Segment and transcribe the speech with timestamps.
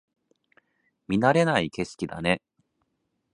[1.07, 2.41] 見慣れない景色だね